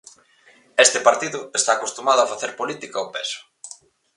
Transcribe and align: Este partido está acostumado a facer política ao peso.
Este 0.85 0.99
partido 1.07 1.39
está 1.59 1.71
acostumado 1.73 2.19
a 2.21 2.31
facer 2.33 2.51
política 2.61 2.95
ao 2.99 3.11
peso. 3.15 3.39